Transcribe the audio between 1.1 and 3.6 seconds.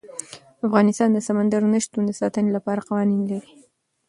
د سمندر نه شتون د ساتنې لپاره قوانین لري.